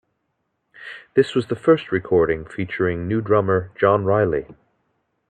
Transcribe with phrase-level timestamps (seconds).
[1.13, 4.47] This was the first recording featuring new drummer Jon Reilly.